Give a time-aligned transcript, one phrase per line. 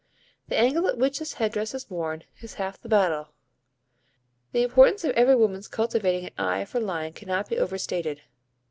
[0.47, 3.27] The angle at which this head dress is worn is half the battle.
[4.51, 8.23] The importance of every woman's cultivating an eye for line cannot be overstated.